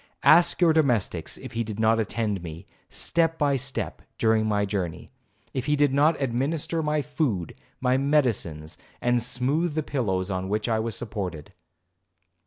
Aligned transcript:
Ask 0.23 0.61
your 0.61 0.73
domestics 0.73 1.37
if 1.37 1.51
he 1.51 1.63
did 1.63 1.79
not 1.79 1.99
attend 1.99 2.41
me, 2.41 2.65
step 2.89 3.37
by 3.37 3.55
step, 3.55 4.01
during 4.17 4.47
my 4.47 4.65
journey? 4.65 5.11
If 5.53 5.67
he 5.67 5.75
did 5.75 5.93
not 5.93 6.19
administer 6.19 6.81
my 6.81 7.03
food, 7.03 7.53
my 7.79 7.97
medicines, 7.97 8.79
and 8.99 9.21
smoothe 9.21 9.75
the 9.75 9.83
pillows 9.83 10.31
on 10.31 10.49
which 10.49 10.67
I 10.67 10.79
was 10.79 10.95
supported?' 10.95 11.53